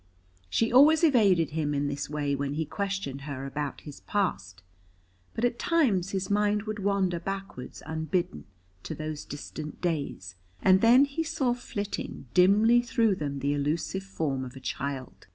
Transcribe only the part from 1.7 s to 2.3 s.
in this